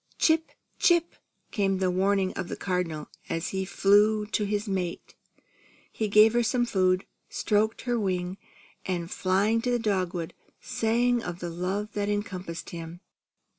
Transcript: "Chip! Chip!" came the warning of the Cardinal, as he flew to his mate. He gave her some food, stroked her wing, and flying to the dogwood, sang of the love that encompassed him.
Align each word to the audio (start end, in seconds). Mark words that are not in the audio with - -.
"Chip! 0.17 0.49
Chip!" 0.79 1.13
came 1.51 1.77
the 1.77 1.91
warning 1.91 2.33
of 2.33 2.47
the 2.47 2.55
Cardinal, 2.55 3.07
as 3.29 3.49
he 3.49 3.65
flew 3.65 4.25
to 4.25 4.45
his 4.45 4.67
mate. 4.67 5.13
He 5.91 6.07
gave 6.07 6.33
her 6.33 6.41
some 6.41 6.65
food, 6.65 7.05
stroked 7.29 7.81
her 7.83 7.99
wing, 7.99 8.39
and 8.83 9.11
flying 9.11 9.61
to 9.61 9.69
the 9.69 9.77
dogwood, 9.77 10.33
sang 10.59 11.21
of 11.21 11.37
the 11.37 11.51
love 11.51 11.93
that 11.93 12.09
encompassed 12.09 12.71
him. 12.71 12.99